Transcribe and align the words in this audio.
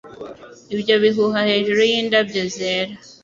Ibyo 0.75 0.95
bihuha 1.03 1.39
hejuru 1.49 1.81
yindabyo 1.91 2.41
zera 2.55 2.93